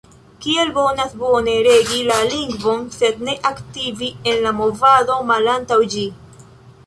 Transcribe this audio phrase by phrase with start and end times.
[0.43, 6.07] Kiel bonas bone regi la lingvon sed ne aktivi en la Movado malantaŭ ĝi?